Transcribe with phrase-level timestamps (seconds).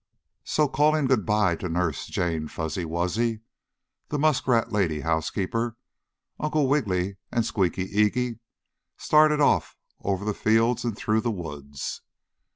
[0.43, 3.41] So, calling good bye to Nurse Jane Fuzzy Wuzzy,
[4.07, 5.77] the muskrat lady housekeeper,
[6.39, 8.39] Uncle Wiggily and Squeaky Eeky
[8.97, 12.01] started off over the fields and through the woods.